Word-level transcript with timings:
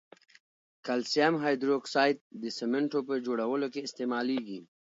کلسیم 0.85 1.33
هایدروکساید 1.43 2.17
د 2.41 2.43
سمنټو 2.57 2.99
په 3.07 3.15
جوړولو 3.25 3.67
کې 3.73 3.79
استعمالیږي. 3.87 4.59